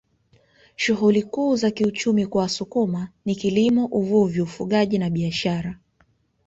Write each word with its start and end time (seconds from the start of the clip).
Shughuli 0.75 1.23
kuu 1.23 1.55
za 1.55 1.71
kiuchumi 1.71 2.25
kwa 2.27 2.41
Wasukuma 2.41 3.09
ni 3.25 3.35
kilimo 3.35 3.85
uvuvi 3.85 4.41
ufugaji 4.41 4.97
na 4.97 5.09
biashara 5.09 5.79